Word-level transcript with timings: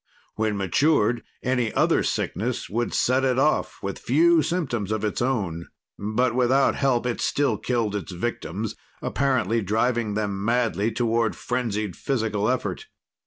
When 0.33 0.57
matured, 0.57 1.21
any 1.43 1.71
other 1.75 2.01
sickness 2.01 2.67
would 2.71 2.91
set 2.91 3.23
it 3.23 3.37
off, 3.37 3.83
with 3.83 3.99
few 3.99 4.41
symptoms 4.41 4.91
of 4.91 5.03
its 5.03 5.21
own. 5.21 5.67
But 5.99 6.33
without 6.33 6.73
help, 6.73 7.05
it 7.05 7.21
still 7.21 7.55
killed 7.55 7.95
its 7.95 8.11
victims, 8.11 8.73
apparently 9.03 9.61
driving 9.61 10.15
them 10.15 10.43
madly 10.43 10.91
toward 10.91 11.35
frenzied 11.35 11.95
physical 11.95 12.49
effort. 12.49 12.87